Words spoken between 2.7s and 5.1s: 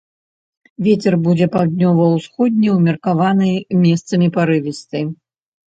ўмеркаваны, месцамі парывісты.